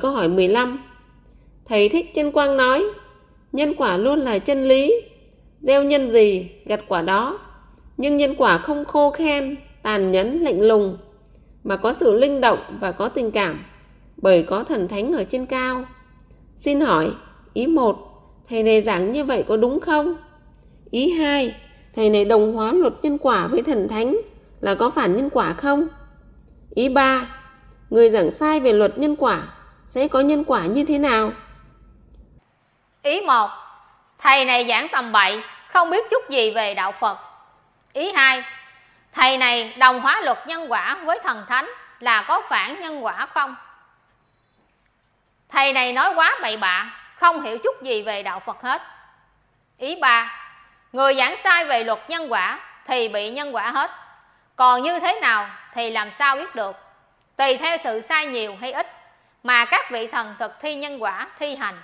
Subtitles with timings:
[0.00, 0.78] câu hỏi 15.
[1.64, 2.84] Thầy Thích Chân Quang nói,
[3.52, 5.02] nhân quả luôn là chân lý,
[5.60, 7.38] gieo nhân gì, gặt quả đó.
[7.96, 10.98] Nhưng nhân quả không khô khen, tàn nhẫn, lạnh lùng,
[11.64, 13.64] mà có sự linh động và có tình cảm,
[14.16, 15.84] bởi có thần thánh ở trên cao.
[16.56, 17.10] Xin hỏi,
[17.54, 17.96] ý 1,
[18.48, 20.16] thầy này giảng như vậy có đúng không?
[20.90, 21.54] Ý 2,
[21.94, 24.16] thầy này đồng hóa luật nhân quả với thần thánh
[24.60, 25.88] là có phản nhân quả không?
[26.74, 27.26] Ý 3,
[27.90, 29.48] người giảng sai về luật nhân quả
[29.90, 31.32] sẽ có nhân quả như thế nào?
[33.02, 33.50] Ý 1,
[34.18, 37.18] thầy này giảng tầm bậy, không biết chút gì về đạo Phật.
[37.92, 38.42] Ý 2,
[39.12, 43.26] thầy này đồng hóa luật nhân quả với thần thánh là có phản nhân quả
[43.26, 43.56] không?
[45.48, 46.86] Thầy này nói quá bậy bạ,
[47.16, 48.82] không hiểu chút gì về đạo Phật hết.
[49.78, 50.40] Ý 3,
[50.92, 53.90] người giảng sai về luật nhân quả thì bị nhân quả hết.
[54.56, 56.76] Còn như thế nào thì làm sao biết được?
[57.36, 58.99] Tùy theo sự sai nhiều hay ít
[59.42, 61.74] mà các vị thần thực thi nhân quả thi hành